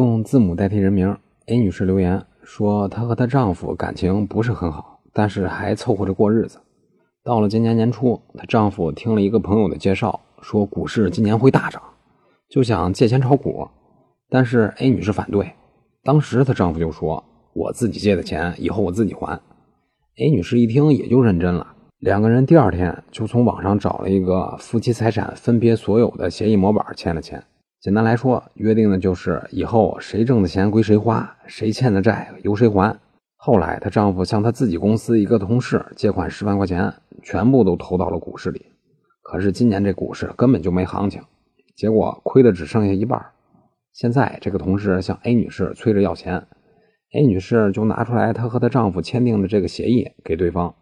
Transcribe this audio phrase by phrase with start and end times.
[0.00, 1.14] 用字母代替人名
[1.48, 6.58] ，A 女士留言说，她和她丈夫感情不是很好，但是还凑合着过日子。
[7.22, 11.82] 到了今年年初，她丈夫听了一个朋友的介绍，说股市今年会大涨，
[12.48, 13.68] 就想借钱炒股，
[14.30, 15.52] 但是 A 女士反对。
[16.02, 17.22] 当时她丈夫就说
[17.52, 19.38] ：“我自己借的钱，以后我自己还。
[20.16, 27.44] ”A 女士一听也就认真了，两个人第二天就从网上找了一个夫妻财产分别所有的协议模板签了签。
[27.80, 32.94] 简单来说，约定的就是以后谁挣的钱归谁花，谁欠的债由谁还。
[33.36, 36.92] 后来，她丈夫向她自己公司一个同事借款十万块钱，
[37.22, 38.66] 全部都投到了股市里。
[39.22, 41.22] 可是今年这股市根本就没行情，
[41.74, 43.18] 结果亏的只剩下一半。
[43.94, 46.46] 现在这个同事向 A 女士催着要钱
[47.14, 50.74] ，A 女士就拿出来她和她丈夫签订的这个协议给对方。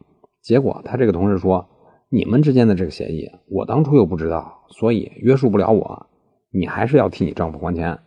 [0.42, 1.68] 结果她这个同事说
[2.10, 6.06] ：“你们之间的这个协议，我当初又不知道，所以约束不了我。”
[6.50, 7.98] 你还是要替你丈夫还钱，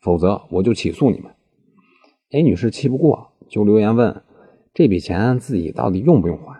[0.00, 1.30] 否则我就起诉你们。
[2.32, 4.22] A 女士气不过，就留言问：
[4.72, 6.56] 这笔钱自己到底用不用还？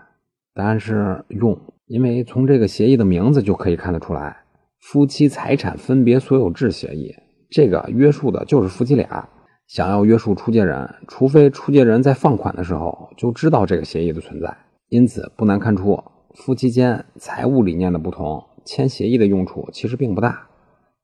[0.55, 4.37] 答案是用，因为从这个协议的名字就可以看得出来，
[4.81, 7.15] 夫妻财产分别所有制协议，
[7.49, 9.29] 这个约束的就是夫妻俩。
[9.69, 14.53] 想要约束出借人，除非出借人在放款的时候就知道这个协议的存在。
[14.89, 16.03] 因此，不难看出，
[16.35, 20.50] 夫妻间财务理念的不同，签协议的用处其实并不大。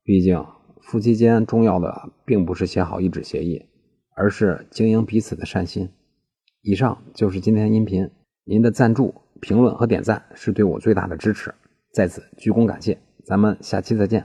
[0.06, 0.46] 毕竟，
[0.80, 3.66] 夫妻间重要的并不是写好一纸协议，
[4.14, 5.90] 而是经营彼此的善心。
[6.62, 8.08] 以上就是今天音频，
[8.44, 11.52] 您的赞助、评论和点赞是对我最大的支持，
[11.92, 12.96] 在此鞠躬感谢。
[13.24, 14.24] 咱们下期再见。